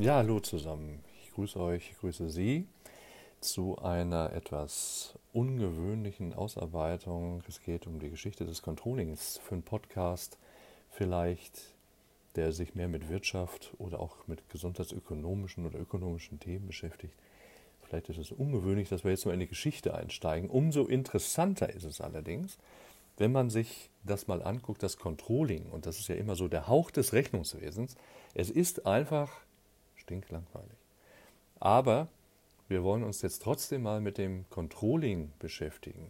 Ja, 0.00 0.16
hallo 0.16 0.40
zusammen. 0.40 1.04
Ich 1.22 1.30
grüße 1.34 1.56
euch, 1.60 1.92
ich 1.92 1.98
grüße 1.98 2.28
Sie 2.28 2.66
zu 3.38 3.78
einer 3.78 4.32
etwas 4.32 5.14
ungewöhnlichen 5.32 6.34
Ausarbeitung. 6.34 7.44
Es 7.46 7.62
geht 7.62 7.86
um 7.86 8.00
die 8.00 8.10
Geschichte 8.10 8.44
des 8.44 8.60
Controllings 8.60 9.38
für 9.44 9.54
einen 9.54 9.62
Podcast 9.62 10.36
vielleicht, 10.90 11.76
der 12.34 12.50
sich 12.50 12.74
mehr 12.74 12.88
mit 12.88 13.08
Wirtschaft 13.08 13.72
oder 13.78 14.00
auch 14.00 14.16
mit 14.26 14.50
gesundheitsökonomischen 14.50 15.64
oder 15.64 15.78
ökonomischen 15.78 16.40
Themen 16.40 16.66
beschäftigt. 16.66 17.14
Vielleicht 17.82 18.08
ist 18.08 18.18
es 18.18 18.32
ungewöhnlich, 18.32 18.88
dass 18.88 19.04
wir 19.04 19.12
jetzt 19.12 19.26
mal 19.26 19.34
in 19.34 19.40
die 19.40 19.46
Geschichte 19.46 19.94
einsteigen. 19.94 20.50
Umso 20.50 20.86
interessanter 20.86 21.72
ist 21.72 21.84
es 21.84 22.00
allerdings, 22.00 22.58
wenn 23.16 23.30
man 23.30 23.48
sich 23.48 23.90
das 24.02 24.26
mal 24.26 24.42
anguckt, 24.42 24.82
das 24.82 24.96
Controlling, 24.98 25.70
und 25.70 25.86
das 25.86 26.00
ist 26.00 26.08
ja 26.08 26.16
immer 26.16 26.34
so 26.34 26.48
der 26.48 26.66
Hauch 26.66 26.90
des 26.90 27.12
Rechnungswesens, 27.12 27.94
es 28.34 28.50
ist 28.50 28.86
einfach 28.86 29.43
stinklangweilig. 30.04 30.78
Aber 31.60 32.08
wir 32.68 32.82
wollen 32.82 33.02
uns 33.02 33.22
jetzt 33.22 33.42
trotzdem 33.42 33.82
mal 33.82 34.00
mit 34.00 34.18
dem 34.18 34.48
Controlling 34.50 35.32
beschäftigen. 35.38 36.06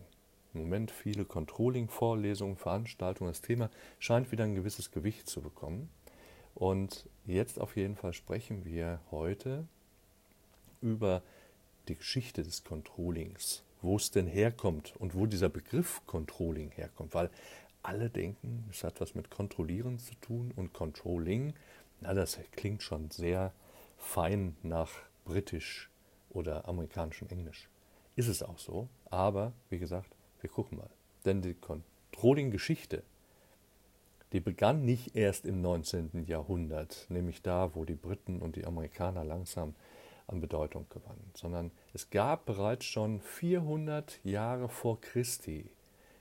Im 0.53 0.61
Moment 0.61 0.91
viele 0.91 1.25
Controlling-Vorlesungen, 1.25 2.57
Veranstaltungen. 2.57 3.31
Das 3.31 3.41
Thema 3.41 3.71
scheint 3.99 4.31
wieder 4.31 4.45
ein 4.45 4.55
gewisses 4.55 4.93
Gewicht 4.93 5.29
zu 5.29 5.41
bekommen. 5.41 5.91
Und 6.55 7.09
jetzt 7.27 7.61
auf 7.61 7.77
jeden 7.77 7.97
Fall 7.97 8.13
sprechen 8.13 8.65
wir 8.65 9.01
heute 9.11 9.67
über 10.81 11.23
die 11.89 11.97
Geschichte 11.97 12.45
des 12.45 12.63
Controllings, 12.63 13.65
wo 13.83 13.97
es 13.97 14.13
denn 14.13 14.29
herkommt 14.29 14.95
und 14.97 15.15
wo 15.15 15.27
dieser 15.27 15.49
Begriff 15.49 16.03
Controlling 16.07 16.71
herkommt, 16.71 17.15
weil 17.15 17.31
alle 17.83 18.09
denken, 18.09 18.65
es 18.71 18.85
hat 18.85 19.01
was 19.01 19.15
mit 19.15 19.31
Kontrollieren 19.31 19.99
zu 19.99 20.15
tun 20.21 20.53
und 20.55 20.73
Controlling, 20.73 21.55
na, 22.01 22.15
das 22.15 22.39
klingt 22.53 22.83
schon 22.83 23.11
sehr 23.11 23.53
fein 24.05 24.57
nach 24.63 24.91
britisch 25.25 25.91
oder 26.31 26.69
amerikanischem 26.69 27.29
Englisch. 27.29 27.69
Ist 28.17 28.29
es 28.29 28.43
auch 28.43 28.59
so, 28.59 28.89
aber 29.11 29.53
wie 29.71 29.79
gesagt, 29.79 30.15
wir 30.41 30.51
gucken 30.51 30.79
mal. 30.79 30.91
Denn 31.25 31.43
die 31.43 31.55
Controlling-Geschichte, 31.55 33.03
die 34.33 34.41
begann 34.41 34.85
nicht 34.85 35.17
erst 35.17 35.47
im 35.47 35.61
19. 35.63 36.25
Jahrhundert, 36.27 37.07
nämlich 37.09 37.43
da, 37.43 37.75
wo 37.75 37.85
die 37.85 37.95
Briten 37.95 38.41
und 38.41 38.57
die 38.57 38.67
Amerikaner 38.67 39.25
langsam 39.25 39.75
an 40.27 40.41
Bedeutung 40.41 40.87
gewannen, 40.91 41.31
sondern 41.35 41.71
es 41.93 42.11
gab 42.11 42.47
bereits 42.47 42.85
schon 42.85 43.21
400 43.21 44.21
Jahre 44.25 44.69
vor 44.69 45.01
Christi 45.01 45.71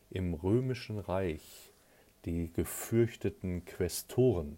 im 0.09 0.33
römischen 0.33 0.99
Reich 0.99 1.71
die 2.25 2.51
gefürchteten 2.51 3.65
Quästoren, 3.65 4.57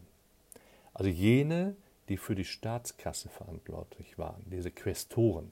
also 0.94 1.10
jene, 1.10 1.76
die 2.10 2.18
für 2.18 2.36
die 2.36 2.46
Staatskasse 2.46 3.30
verantwortlich 3.30 4.18
waren, 4.18 4.44
diese 4.46 4.72
Quästoren. 4.72 5.52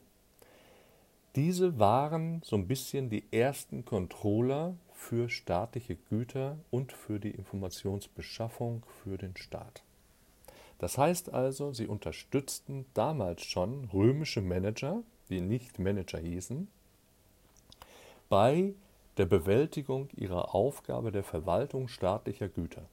Diese 1.36 1.80
waren 1.80 2.42
so 2.44 2.56
ein 2.56 2.68
bisschen 2.68 3.10
die 3.10 3.24
ersten 3.32 3.86
Controller 3.86 4.76
für 4.92 5.30
staatliche 5.30 5.96
Güter 5.96 6.60
und 6.70 6.92
für 6.92 7.20
die 7.20 7.32
Informationsbeschaffung 7.32 8.86
für 9.04 9.18
den 9.18 9.36
Staat. 9.36 9.82
Das 10.78 10.98
heißt 10.98 11.34
also, 11.34 11.74
sie 11.74 11.88
unterstützten 11.88 12.86
damals 12.94 13.44
schon 13.44 13.86
römische 13.86 14.42
Manager, 14.42 15.02
die 15.30 15.42
nicht 15.42 15.80
Manager 15.80 16.20
hießen, 16.20 16.68
bei 18.30 18.74
der 19.18 19.26
Bewältigung 19.26 20.10
ihrer 20.16 20.54
Aufgabe 20.54 21.12
der 21.12 21.24
Verwaltung 21.24 21.88
staatlicher 21.88 22.50
Güter. 22.50 22.86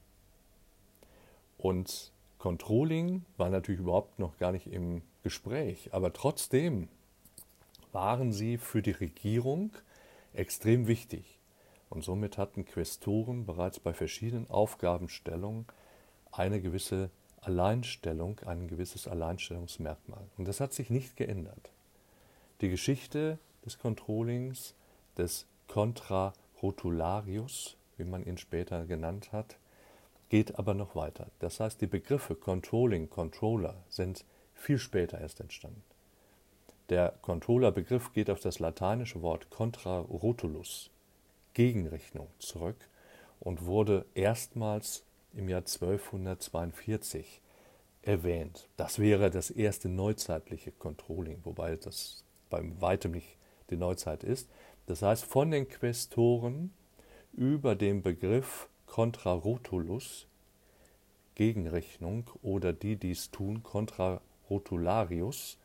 Und 1.59 2.13
Controlling 2.41 3.27
war 3.37 3.51
natürlich 3.51 3.83
überhaupt 3.83 4.19
noch 4.19 4.39
gar 4.39 4.51
nicht 4.51 4.67
im 4.67 5.03
Gespräch, 5.23 5.91
aber 5.93 6.15
trotzdem 6.15 6.89
waren 7.93 8.33
sie 8.33 8.57
für 8.57 8.81
die 8.81 8.93
Regierung 8.93 9.73
extrem 10.33 10.87
wichtig. 10.87 11.39
Und 11.91 12.03
somit 12.03 12.39
hatten 12.39 12.65
Quästoren 12.65 13.45
bereits 13.45 13.79
bei 13.79 13.93
verschiedenen 13.93 14.49
Aufgabenstellungen 14.49 15.67
eine 16.33 16.63
gewisse 16.63 17.11
Alleinstellung, 17.43 18.41
ein 18.47 18.69
gewisses 18.69 19.07
Alleinstellungsmerkmal. 19.07 20.25
Und 20.39 20.49
das 20.49 20.61
hat 20.61 20.73
sich 20.73 20.89
nicht 20.89 21.17
geändert. 21.17 21.73
Die 22.63 22.71
Geschichte 22.71 23.39
des 23.67 23.79
Controllings, 23.79 24.75
des 25.19 25.47
Contra 25.69 26.33
Rotularius, 26.63 27.77
wie 27.99 28.05
man 28.05 28.25
ihn 28.25 28.39
später 28.39 28.87
genannt 28.87 29.31
hat, 29.33 29.59
geht 30.31 30.59
aber 30.59 30.73
noch 30.73 30.97
weiter. 30.97 31.27
Das 31.41 31.61
heißt, 31.61 31.81
die 31.83 31.87
Begriffe 31.87 32.35
Controlling, 32.35 33.11
Controller 33.11 33.85
sind 33.91 34.25
viel 34.55 34.79
später 34.79 35.21
erst 35.21 35.41
entstanden. 35.41 35.83
Der 36.89 37.15
Controller-Begriff 37.23 38.13
geht 38.13 38.31
auf 38.31 38.41
das 38.41 38.59
lateinische 38.59 39.23
Wort 39.23 39.51
contra 39.51 39.99
rotulus, 39.99 40.91
Gegenrechnung, 41.55 42.29
zurück 42.39 42.89
und 43.39 43.67
wurde 43.67 44.07
erstmals 44.15 45.05
im 45.35 45.49
Jahr 45.49 45.61
1242 45.61 47.41
erwähnt. 48.03 48.69
Das 48.77 48.99
wäre 48.99 49.31
das 49.31 49.51
erste 49.51 49.89
neuzeitliche 49.89 50.73
Controlling, 50.73 51.41
wobei 51.45 51.77
das 51.77 52.25
beim 52.51 52.81
weitem 52.81 53.13
nicht 53.13 53.37
die 53.71 53.77
Neuzeit 53.77 54.25
ist. 54.25 54.49
Das 54.87 55.03
heißt, 55.03 55.25
von 55.25 55.51
den 55.51 55.69
Quästoren 55.69 56.73
über 57.33 57.77
den 57.77 58.03
Begriff 58.03 58.69
contra 58.91 59.33
rotulus, 59.33 60.27
Gegenrechnung, 61.37 62.29
oder 62.43 62.73
die 62.73 62.97
dies 62.97 63.31
tun, 63.31 63.63
contra 63.63 64.21
rotularius, 64.51 65.59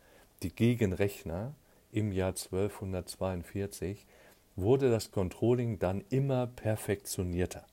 die 0.44 0.54
Gegenrechner, 0.54 1.56
im 1.92 2.12
Jahr 2.12 2.30
1242, 2.30 4.06
wurde 4.56 4.92
das 4.92 5.10
Controlling 5.10 5.80
dann 5.80 6.04
immer 6.12 6.46
perfektionierter. 6.46 7.66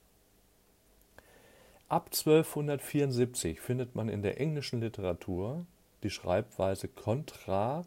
Ab 1.88 2.06
1274 2.06 3.60
findet 3.60 3.94
man 3.94 4.08
in 4.08 4.22
der 4.22 4.40
englischen 4.40 4.80
Literatur 4.80 5.66
die 6.02 6.10
Schreibweise 6.10 6.88
contra 6.88 7.84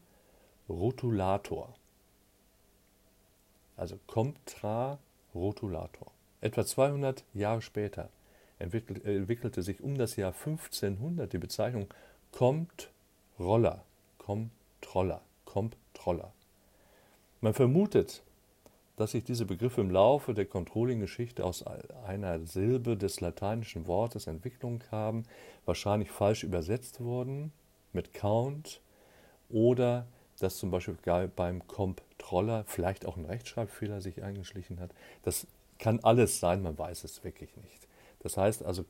rotulator. 0.69 1.73
Also 3.75 3.97
contra 4.05 4.99
rotulator. 5.33 6.14
Etwa 6.45 6.63
200 6.63 7.23
Jahre 7.33 7.63
später 7.63 8.09
entwickelte 8.59 9.63
sich 9.63 9.81
um 9.81 9.97
das 9.97 10.15
Jahr 10.15 10.31
1500 10.31 11.33
die 11.33 11.39
Bezeichnung 11.39 11.87
Comptroller, 12.31 13.83
Comptroller, 14.19 15.21
Comptroller. 15.45 16.31
Man 17.41 17.55
vermutet, 17.55 18.21
dass 18.95 19.13
sich 19.13 19.23
diese 19.23 19.45
Begriffe 19.45 19.81
im 19.81 19.89
Laufe 19.89 20.35
der 20.35 20.45
Controlling-Geschichte 20.45 21.43
aus 21.43 21.65
einer 22.05 22.39
Silbe 22.45 22.95
des 22.95 23.21
lateinischen 23.21 23.87
Wortes 23.87 24.27
Entwicklung 24.27 24.83
haben, 24.91 25.23
wahrscheinlich 25.65 26.11
falsch 26.11 26.43
übersetzt 26.43 27.01
wurden 27.01 27.53
mit 27.91 28.13
Count 28.13 28.81
oder 29.49 30.05
dass 30.39 30.57
zum 30.57 30.69
Beispiel 30.69 30.95
beim 31.35 31.65
Comptroller 31.65 32.65
vielleicht 32.67 33.07
auch 33.07 33.17
ein 33.17 33.25
Rechtschreibfehler 33.25 33.99
sich 33.99 34.21
eingeschlichen 34.21 34.79
hat. 34.79 34.91
Das 35.23 35.47
kann 35.79 35.99
alles 36.01 36.39
sein, 36.39 36.61
man 36.61 36.77
weiß 36.77 37.03
es 37.03 37.23
wirklich 37.23 37.57
nicht. 37.57 37.87
Das 38.19 38.37
heißt 38.37 38.63
also, 38.63 38.85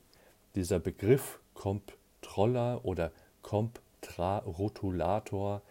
dieser 0.54 0.78
Begriff 0.78 1.40
Comptroller 1.54 2.84
oder 2.84 3.10
Comptrarotulator, 3.42 5.62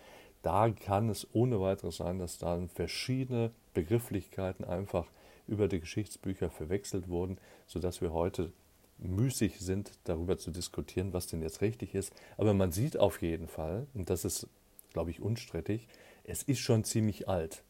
da 0.42 0.70
kann 0.70 1.10
es 1.10 1.28
ohne 1.34 1.60
weiteres 1.60 1.98
sein, 1.98 2.20
dass 2.20 2.38
dann 2.38 2.70
verschiedene 2.70 3.52
Begrifflichkeiten 3.74 4.64
einfach 4.66 5.08
über 5.48 5.68
die 5.68 5.80
Geschichtsbücher 5.80 6.50
verwechselt 6.50 7.10
wurden, 7.10 7.38
sodass 7.68 8.02
wir 8.02 8.14
heute 8.14 8.52
müßig 8.98 9.60
sind, 9.60 9.92
darüber 10.04 10.38
zu 10.38 10.52
diskutieren, 10.52 11.14
was 11.14 11.28
denn 11.28 11.42
jetzt 11.42 11.62
richtig 11.62 11.96
ist. 11.96 12.14
Aber 12.38 12.54
man 12.54 12.72
sieht 12.72 12.98
auf 12.98 13.22
jeden 13.22 13.48
Fall, 13.48 13.88
und 13.94 14.10
das 14.10 14.26
ist, 14.26 14.48
glaube 14.94 15.12
ich, 15.12 15.22
unstrittig, 15.22 15.88
es 16.24 16.44
ist 16.44 16.60
schon 16.60 16.84
ziemlich 16.84 17.28
alt. 17.28 17.64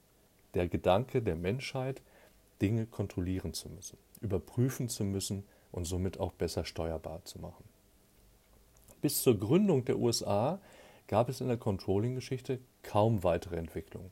Der 0.53 0.67
Gedanke 0.67 1.21
der 1.21 1.35
Menschheit, 1.35 2.01
Dinge 2.61 2.85
kontrollieren 2.85 3.53
zu 3.53 3.69
müssen, 3.69 3.97
überprüfen 4.21 4.89
zu 4.89 5.03
müssen 5.03 5.43
und 5.71 5.85
somit 5.85 6.19
auch 6.19 6.31
besser 6.31 6.65
steuerbar 6.65 7.23
zu 7.25 7.39
machen. 7.39 7.63
Bis 9.01 9.21
zur 9.21 9.37
Gründung 9.37 9.85
der 9.85 9.99
USA 9.99 10.59
gab 11.07 11.29
es 11.29 11.41
in 11.41 11.47
der 11.47 11.57
Controlling-Geschichte 11.57 12.59
kaum 12.81 13.23
weitere 13.23 13.57
Entwicklungen. 13.57 14.11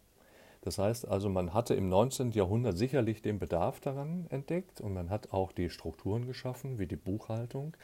Das 0.61 0.77
heißt 0.77 1.07
also, 1.07 1.29
man 1.29 1.53
hatte 1.53 1.73
im 1.73 1.89
19. 1.89 2.31
Jahrhundert 2.31 2.77
sicherlich 2.77 3.21
den 3.21 3.39
Bedarf 3.39 3.81
daran 3.81 4.27
entdeckt 4.29 4.79
und 4.79 4.93
man 4.93 5.09
hat 5.09 5.33
auch 5.33 5.51
die 5.51 5.69
Strukturen 5.69 6.25
geschaffen, 6.25 6.79
wie 6.79 6.87
die 6.87 6.95
Buchhaltung. 6.95 7.75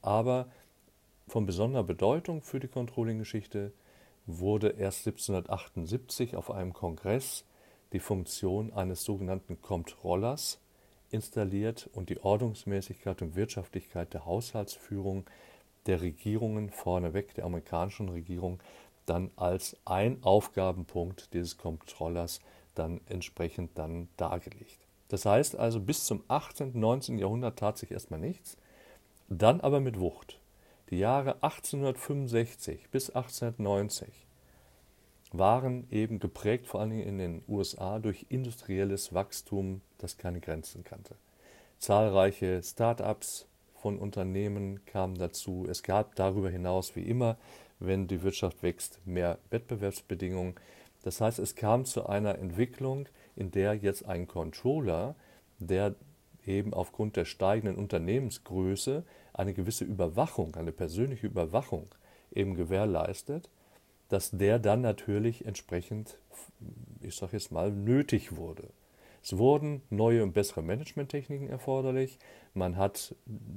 Aber 0.00 0.48
von 1.28 1.46
besonderer 1.46 1.84
Bedeutung 1.84 2.42
für 2.42 2.58
die 2.58 2.68
Controlling-Geschichte 2.68 3.72
wurde 4.26 4.68
erst 4.68 5.06
1778 5.06 6.36
auf 6.36 6.50
einem 6.50 6.72
Kongress 6.72 7.44
die 7.92 8.00
Funktion 8.00 8.72
eines 8.72 9.04
sogenannten 9.04 9.60
Comptrollers 9.60 10.58
installiert 11.10 11.90
und 11.92 12.08
die 12.08 12.20
Ordnungsmäßigkeit 12.20 13.22
und 13.22 13.36
Wirtschaftlichkeit 13.36 14.14
der 14.14 14.24
Haushaltsführung 14.24 15.26
der 15.86 16.00
Regierungen 16.00 16.70
vorneweg, 16.70 17.34
der 17.34 17.44
amerikanischen 17.44 18.08
Regierung, 18.08 18.60
dann 19.06 19.30
als 19.36 19.76
ein 19.84 20.22
Aufgabenpunkt 20.22 21.34
dieses 21.34 21.58
Controllers 21.58 22.40
dann 22.74 23.00
entsprechend 23.08 23.76
dann 23.76 24.08
dargelegt. 24.16 24.78
Das 25.08 25.26
heißt 25.26 25.56
also, 25.56 25.80
bis 25.80 26.06
zum 26.06 26.24
18., 26.28 26.78
19. 26.78 27.18
Jahrhundert 27.18 27.58
tat 27.58 27.76
sich 27.76 27.90
erstmal 27.90 28.20
nichts, 28.20 28.56
dann 29.28 29.60
aber 29.60 29.80
mit 29.80 30.00
Wucht. 30.00 30.38
Die 30.88 30.98
Jahre 30.98 31.34
1865 31.42 32.88
bis 32.90 33.10
1890 33.10 34.26
waren 35.32 35.86
eben 35.90 36.18
geprägt, 36.18 36.66
vor 36.66 36.80
allen 36.80 36.90
Dingen 36.90 37.06
in 37.06 37.18
den 37.18 37.42
USA, 37.48 37.98
durch 37.98 38.26
industrielles 38.28 39.14
Wachstum, 39.14 39.80
das 39.98 40.18
keine 40.18 40.40
Grenzen 40.40 40.84
kannte. 40.84 41.14
Zahlreiche 41.78 42.62
Start-ups 42.62 43.46
von 43.74 43.98
Unternehmen 43.98 44.84
kamen 44.86 45.16
dazu. 45.16 45.66
Es 45.68 45.82
gab 45.82 46.14
darüber 46.14 46.50
hinaus, 46.50 46.94
wie 46.94 47.02
immer, 47.02 47.36
wenn 47.80 48.06
die 48.06 48.22
Wirtschaft 48.22 48.62
wächst, 48.62 49.00
mehr 49.04 49.38
Wettbewerbsbedingungen. 49.50 50.54
Das 51.02 51.20
heißt, 51.20 51.40
es 51.40 51.56
kam 51.56 51.84
zu 51.84 52.06
einer 52.06 52.38
Entwicklung, 52.38 53.08
in 53.34 53.50
der 53.50 53.74
jetzt 53.74 54.06
ein 54.06 54.28
Controller, 54.28 55.16
der 55.58 55.96
eben 56.46 56.74
aufgrund 56.74 57.16
der 57.16 57.24
steigenden 57.24 57.76
Unternehmensgröße 57.76 59.04
eine 59.32 59.54
gewisse 59.54 59.84
Überwachung, 59.84 60.54
eine 60.56 60.72
persönliche 60.72 61.26
Überwachung 61.26 61.88
eben 62.32 62.54
gewährleistet, 62.54 63.48
dass 64.12 64.30
der 64.30 64.58
dann 64.58 64.82
natürlich 64.82 65.46
entsprechend, 65.46 66.18
ich 67.00 67.16
sage 67.16 67.32
jetzt 67.32 67.50
mal, 67.50 67.70
nötig 67.72 68.36
wurde. 68.36 68.68
Es 69.22 69.38
wurden 69.38 69.80
neue 69.88 70.22
und 70.22 70.34
bessere 70.34 70.60
Managementtechniken 70.60 71.48
erforderlich. 71.48 72.18
Man 72.52 72.76
hat 72.76 73.14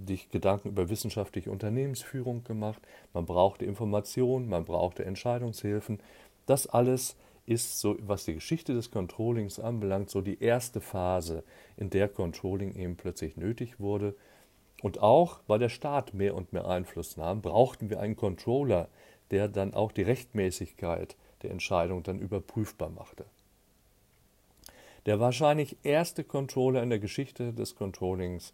sich 0.07 0.29
Gedanken 0.29 0.69
über 0.69 0.87
wissenschaftliche 0.89 1.51
Unternehmensführung 1.51 2.45
gemacht. 2.45 2.81
Man 3.13 3.25
brauchte 3.25 3.65
Informationen, 3.65 4.47
man 4.47 4.63
brauchte 4.63 5.03
Entscheidungshilfen. 5.03 5.99
Das 6.45 6.67
alles 6.67 7.17
ist 7.45 7.81
so, 7.81 7.97
was 7.99 8.23
die 8.23 8.35
Geschichte 8.35 8.73
des 8.73 8.91
Controllings 8.91 9.59
anbelangt, 9.59 10.09
so 10.09 10.21
die 10.21 10.41
erste 10.41 10.79
Phase, 10.79 11.43
in 11.75 11.89
der 11.89 12.07
Controlling 12.07 12.75
eben 12.75 12.95
plötzlich 12.95 13.35
nötig 13.35 13.81
wurde. 13.81 14.15
Und 14.81 15.01
auch, 15.01 15.41
weil 15.47 15.59
der 15.59 15.69
Staat 15.69 16.13
mehr 16.13 16.33
und 16.33 16.53
mehr 16.53 16.65
Einfluss 16.65 17.17
nahm, 17.17 17.41
brauchten 17.41 17.89
wir 17.89 17.99
einen 17.99 18.15
Controller, 18.15 18.87
der 19.35 19.49
dann 19.49 19.73
auch 19.73 19.91
die 19.91 20.01
Rechtmäßigkeit 20.01 21.17
der 21.43 21.51
Entscheidung 21.51 22.03
dann 22.03 22.19
überprüfbar 22.19 22.89
machte. 22.89 23.25
Der 25.05 25.19
wahrscheinlich 25.19 25.75
erste 25.83 26.23
Controller 26.23 26.81
in 26.81 26.89
der 26.89 26.99
Geschichte 26.99 27.51
des 27.51 27.75
Controllings, 27.75 28.53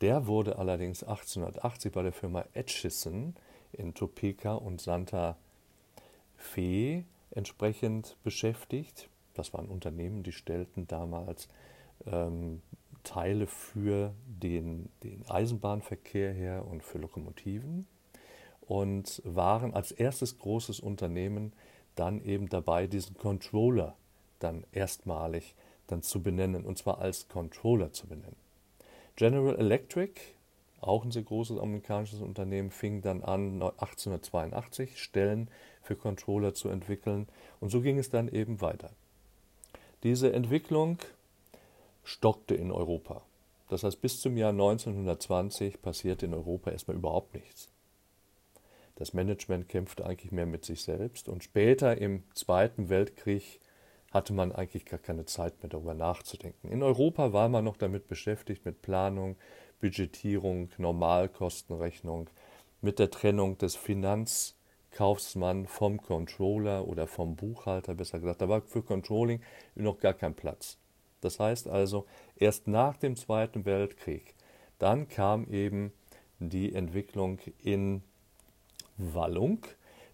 der 0.00 0.26
wurde 0.26 0.56
allerdings 0.56 1.02
1880 1.02 1.92
bei 1.92 2.02
der 2.02 2.14
Firma 2.14 2.46
Etchison 2.54 3.36
in 3.72 3.92
Topeka 3.92 4.54
und 4.54 4.80
Santa 4.80 5.36
Fe 6.38 7.04
entsprechend 7.30 8.16
beschäftigt. 8.24 9.10
Das 9.34 9.52
waren 9.52 9.68
Unternehmen, 9.68 10.22
die 10.22 10.32
stellten 10.32 10.86
damals 10.88 11.48
ähm, 12.06 12.62
Teile 13.02 13.46
für 13.46 14.14
den, 14.24 14.88
den 15.02 15.22
Eisenbahnverkehr 15.28 16.32
her 16.32 16.64
und 16.66 16.82
für 16.82 16.96
Lokomotiven 16.96 17.86
und 18.66 19.22
waren 19.24 19.74
als 19.74 19.92
erstes 19.92 20.38
großes 20.38 20.80
Unternehmen 20.80 21.52
dann 21.94 22.22
eben 22.24 22.48
dabei, 22.48 22.86
diesen 22.86 23.16
Controller 23.16 23.94
dann 24.38 24.64
erstmalig 24.72 25.54
dann 25.86 26.02
zu 26.02 26.22
benennen, 26.22 26.64
und 26.64 26.78
zwar 26.78 26.98
als 26.98 27.28
Controller 27.28 27.92
zu 27.92 28.06
benennen. 28.06 28.36
General 29.16 29.56
Electric, 29.56 30.20
auch 30.80 31.04
ein 31.04 31.12
sehr 31.12 31.22
großes 31.22 31.58
amerikanisches 31.58 32.20
Unternehmen, 32.20 32.70
fing 32.70 33.00
dann 33.02 33.22
an, 33.22 33.62
1882 33.62 35.00
Stellen 35.00 35.48
für 35.82 35.94
Controller 35.94 36.54
zu 36.54 36.68
entwickeln, 36.68 37.28
und 37.60 37.70
so 37.70 37.80
ging 37.80 37.98
es 37.98 38.10
dann 38.10 38.28
eben 38.28 38.60
weiter. 38.60 38.90
Diese 40.02 40.32
Entwicklung 40.32 40.98
stockte 42.02 42.54
in 42.54 42.70
Europa. 42.70 43.22
Das 43.68 43.82
heißt, 43.82 44.00
bis 44.00 44.20
zum 44.20 44.36
Jahr 44.36 44.50
1920 44.50 45.80
passierte 45.80 46.26
in 46.26 46.34
Europa 46.34 46.70
erstmal 46.70 46.96
überhaupt 46.96 47.34
nichts. 47.34 47.68
Das 48.96 49.12
Management 49.12 49.68
kämpfte 49.68 50.06
eigentlich 50.06 50.30
mehr 50.30 50.46
mit 50.46 50.64
sich 50.64 50.82
selbst 50.82 51.28
und 51.28 51.42
später 51.42 51.98
im 51.98 52.22
Zweiten 52.34 52.88
Weltkrieg 52.88 53.60
hatte 54.12 54.32
man 54.32 54.52
eigentlich 54.52 54.86
gar 54.86 55.00
keine 55.00 55.24
Zeit 55.24 55.60
mehr 55.62 55.70
darüber 55.70 55.94
nachzudenken. 55.94 56.70
In 56.70 56.84
Europa 56.84 57.32
war 57.32 57.48
man 57.48 57.64
noch 57.64 57.76
damit 57.76 58.06
beschäftigt 58.06 58.64
mit 58.64 58.80
Planung, 58.80 59.36
Budgetierung, 59.80 60.68
Normalkostenrechnung, 60.78 62.30
mit 62.80 63.00
der 63.00 63.10
Trennung 63.10 63.58
des 63.58 63.74
Finanzkaufsmann 63.74 65.66
vom 65.66 66.00
Controller 66.00 66.86
oder 66.86 67.08
vom 67.08 67.34
Buchhalter, 67.34 67.94
besser 67.94 68.20
gesagt. 68.20 68.40
Da 68.40 68.48
war 68.48 68.62
für 68.62 68.82
Controlling 68.82 69.40
noch 69.74 69.98
gar 69.98 70.14
kein 70.14 70.34
Platz. 70.34 70.78
Das 71.20 71.40
heißt 71.40 71.66
also, 71.66 72.06
erst 72.36 72.68
nach 72.68 72.96
dem 72.96 73.16
Zweiten 73.16 73.64
Weltkrieg, 73.64 74.34
dann 74.78 75.08
kam 75.08 75.48
eben 75.48 75.92
die 76.38 76.72
Entwicklung 76.74 77.40
in 77.58 78.02
Wallung, 78.96 79.66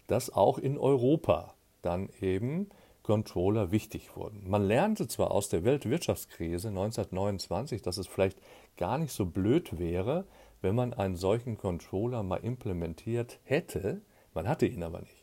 dass 0.07 0.31
auch 0.31 0.57
in 0.57 0.77
Europa 0.77 1.53
dann 1.81 2.09
eben 2.19 2.69
Controller 3.03 3.71
wichtig 3.71 4.15
wurden. 4.15 4.47
Man 4.49 4.63
lernte 4.63 5.07
zwar 5.07 5.31
aus 5.31 5.49
der 5.49 5.63
Weltwirtschaftskrise 5.63 6.69
1929, 6.69 7.81
dass 7.81 7.97
es 7.97 8.07
vielleicht 8.07 8.39
gar 8.77 8.97
nicht 8.97 9.11
so 9.11 9.25
blöd 9.25 9.79
wäre, 9.79 10.25
wenn 10.61 10.75
man 10.75 10.93
einen 10.93 11.15
solchen 11.15 11.57
Controller 11.57 12.23
mal 12.23 12.37
implementiert 12.37 13.39
hätte, 13.43 14.01
man 14.33 14.47
hatte 14.47 14.67
ihn 14.67 14.83
aber 14.83 15.01
nicht. 15.01 15.20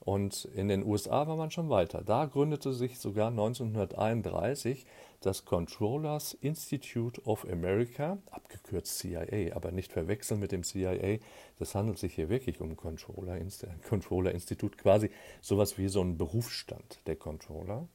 Und 0.00 0.46
in 0.54 0.68
den 0.68 0.82
USA 0.82 1.26
war 1.26 1.36
man 1.36 1.50
schon 1.50 1.68
weiter. 1.68 2.02
Da 2.02 2.24
gründete 2.24 2.72
sich 2.72 2.98
sogar 2.98 3.28
1931 3.28 4.86
das 5.20 5.44
Controllers 5.44 6.32
Institute 6.32 7.20
of 7.26 7.46
America, 7.46 8.16
abgekürzt 8.30 8.98
CIA, 8.98 9.54
aber 9.54 9.72
nicht 9.72 9.92
verwechseln 9.92 10.40
mit 10.40 10.52
dem 10.52 10.62
CIA. 10.62 11.18
Das 11.58 11.74
handelt 11.74 11.98
sich 11.98 12.14
hier 12.14 12.30
wirklich 12.30 12.62
um 12.62 12.76
Controller, 12.76 13.38
Controller 13.86 14.32
Institut, 14.32 14.78
quasi 14.78 15.10
sowas 15.42 15.76
wie 15.76 15.88
so 15.88 16.00
ein 16.00 16.16
Berufsstand 16.16 17.00
der 17.06 17.16
Controller. 17.16 17.86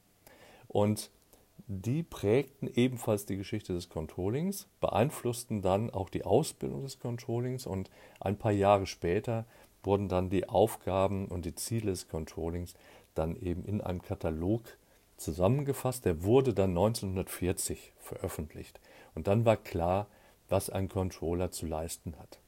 Und 0.68 1.10
die 1.66 2.04
prägten 2.04 2.68
ebenfalls 2.72 3.26
die 3.26 3.36
Geschichte 3.36 3.72
des 3.72 3.88
Controllings, 3.88 4.68
beeinflussten 4.78 5.62
dann 5.62 5.90
auch 5.90 6.10
die 6.10 6.24
Ausbildung 6.24 6.82
des 6.84 7.00
Controllings 7.00 7.66
und 7.66 7.90
ein 8.20 8.38
paar 8.38 8.52
Jahre 8.52 8.86
später 8.86 9.46
wurden 9.86 10.08
dann 10.08 10.28
die 10.28 10.48
Aufgaben 10.48 11.26
und 11.28 11.44
die 11.44 11.54
Ziele 11.54 11.92
des 11.92 12.08
Controllings 12.08 12.74
dann 13.14 13.36
eben 13.36 13.64
in 13.64 13.80
einem 13.80 14.02
Katalog 14.02 14.62
zusammengefasst. 15.16 16.04
Der 16.04 16.24
wurde 16.24 16.52
dann 16.52 16.70
1940 16.70 17.92
veröffentlicht. 17.98 18.80
Und 19.14 19.26
dann 19.26 19.44
war 19.44 19.56
klar, 19.56 20.08
was 20.48 20.70
ein 20.70 20.88
Controller 20.88 21.50
zu 21.50 21.66
leisten 21.66 22.14
hat. 22.18 22.38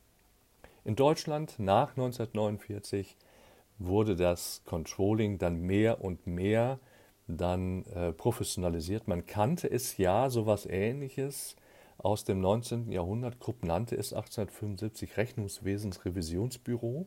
In 0.85 0.97
Deutschland 0.97 1.59
nach 1.59 1.91
1949 1.91 3.17
wurde 3.79 4.17
das 4.17 4.63
Controlling 4.65 5.39
dann 5.39 5.61
mehr 5.61 6.03
und 6.03 6.27
mehr 6.27 6.79
dann 7.27 7.85
äh, 7.87 8.13
professionalisiert. 8.13 9.07
Man 9.07 9.27
kannte 9.27 9.71
es 9.71 9.97
ja, 9.99 10.31
sowas 10.31 10.67
ähnliches 10.67 11.57
aus 11.99 12.25
dem 12.25 12.41
19. 12.41 12.91
Jahrhundert. 12.91 13.39
Krupp 13.41 13.65
nannte 13.65 13.97
es 13.97 14.13
1875 14.13 15.17
Rechnungswesensrevisionsbüro. 15.17 17.07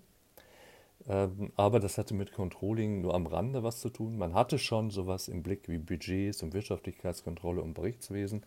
Ähm, 1.07 1.51
aber 1.55 1.79
das 1.79 1.97
hatte 1.97 2.13
mit 2.13 2.31
Controlling 2.31 3.01
nur 3.01 3.15
am 3.15 3.25
Rande 3.25 3.63
was 3.63 3.79
zu 3.79 3.89
tun. 3.89 4.17
Man 4.17 4.33
hatte 4.33 4.59
schon 4.59 4.91
sowas 4.91 5.27
im 5.27 5.43
Blick 5.43 5.67
wie 5.67 5.77
Budgets 5.77 6.43
und 6.43 6.53
Wirtschaftlichkeitskontrolle 6.53 7.61
und 7.61 7.73
Berichtswesen. 7.73 8.43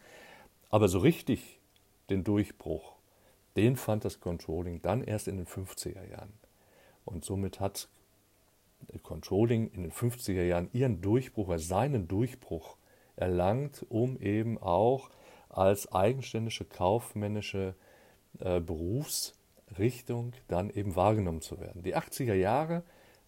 Aber 0.71 0.89
so 0.89 0.99
richtig 0.99 1.59
den 2.11 2.25
Durchbruch, 2.25 2.97
den 3.57 3.77
fand 3.77 4.05
das 4.05 4.21
Controlling 4.21 4.83
dann 4.83 5.03
erst 5.03 5.29
in 5.29 5.37
den 5.37 5.47
50er 5.47 6.09
Jahren. 6.09 6.33
Und 7.05 7.25
somit 7.25 7.61
hat 7.61 7.89
Controlling 9.03 9.71
in 9.71 9.83
den 9.83 9.93
50er 9.93 10.43
Jahren 10.43 10.69
ihren 10.73 11.01
Durchbruch, 11.01 11.53
seinen 11.57 12.09
Durchbruch 12.09 12.77
erlangt, 13.17 13.85
um 13.89 14.19
eben 14.19 14.59
auch 14.59 15.11
als 15.49 15.91
eigenständige 15.93 16.65
kaufmännische 16.65 17.75
äh, 18.41 18.61
Berufs- 18.61 19.35
Richtung 19.79 20.33
dann 20.49 20.71
eben 20.71 20.97
wahrgenommen 20.97 21.41
zu 21.41 21.61
werden. 21.61 21.83
Die 21.83 21.97
80er 21.97 22.35
Jahre 22.35 22.83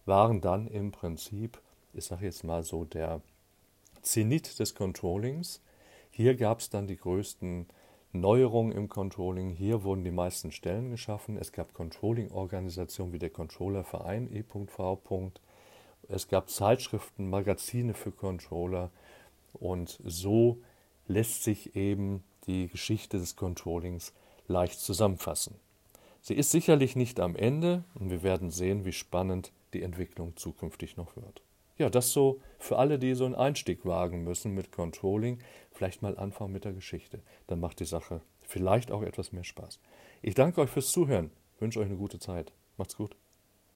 waren 0.05 0.41
dann 0.41 0.67
im 0.67 0.91
Prinzip, 0.91 1.61
ich 1.93 2.05
sage 2.05 2.25
jetzt 2.25 2.43
mal 2.43 2.63
so, 2.63 2.85
der 2.85 3.21
Zenit 4.01 4.59
des 4.59 4.75
Controllings. 4.75 5.61
Hier 6.09 6.35
gab 6.35 6.59
es 6.59 6.69
dann 6.69 6.87
die 6.87 6.97
größten 6.97 7.67
Neuerungen 8.13 8.71
im 8.71 8.89
Controlling. 8.89 9.49
Hier 9.49 9.83
wurden 9.83 10.03
die 10.03 10.11
meisten 10.11 10.51
Stellen 10.51 10.89
geschaffen. 10.89 11.37
Es 11.37 11.51
gab 11.51 11.73
Controlling-Organisationen 11.73 13.13
wie 13.13 13.19
der 13.19 13.29
Controllerverein 13.29 14.33
E.V. 14.33 15.31
Es 16.07 16.27
gab 16.27 16.49
Zeitschriften, 16.49 17.29
Magazine 17.29 17.93
für 17.93 18.11
Controller. 18.11 18.91
Und 19.53 19.99
so 20.03 20.61
lässt 21.07 21.43
sich 21.43 21.75
eben 21.75 22.23
die 22.47 22.67
Geschichte 22.67 23.19
des 23.19 23.35
Controllings 23.35 24.13
leicht 24.47 24.79
zusammenfassen. 24.79 25.55
Sie 26.27 26.33
ist 26.33 26.51
sicherlich 26.51 26.97
nicht 26.97 27.21
am 27.21 27.37
Ende 27.37 27.85
und 27.95 28.09
wir 28.09 28.21
werden 28.21 28.49
sehen, 28.49 28.83
wie 28.83 28.91
spannend 28.91 29.53
die 29.71 29.81
Entwicklung 29.81 30.35
zukünftig 30.35 30.97
noch 30.97 31.15
wird. 31.15 31.41
Ja, 31.77 31.89
das 31.89 32.11
so 32.11 32.41
für 32.59 32.77
alle, 32.77 32.99
die 32.99 33.13
so 33.13 33.23
einen 33.23 33.33
Einstieg 33.33 33.85
wagen 33.85 34.25
müssen 34.25 34.53
mit 34.53 34.73
Controlling, 34.73 35.39
vielleicht 35.71 36.01
mal 36.01 36.17
anfangen 36.17 36.51
mit 36.51 36.65
der 36.65 36.73
Geschichte. 36.73 37.21
Dann 37.47 37.61
macht 37.61 37.79
die 37.79 37.85
Sache 37.85 38.19
vielleicht 38.41 38.91
auch 38.91 39.03
etwas 39.03 39.31
mehr 39.31 39.45
Spaß. 39.45 39.79
Ich 40.21 40.35
danke 40.35 40.59
euch 40.59 40.69
fürs 40.69 40.91
Zuhören, 40.91 41.31
wünsche 41.59 41.79
euch 41.79 41.85
eine 41.85 41.95
gute 41.95 42.19
Zeit. 42.19 42.51
Macht's 42.75 42.97
gut. 42.97 43.15